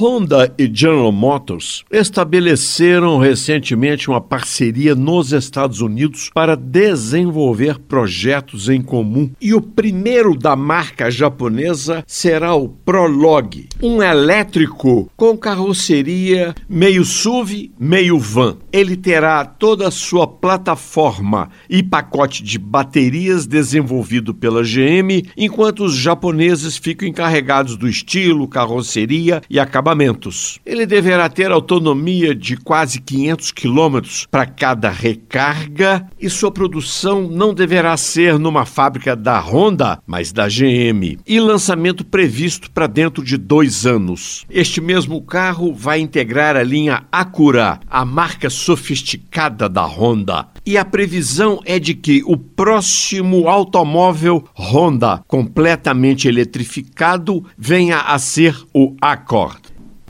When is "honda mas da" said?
39.40-40.46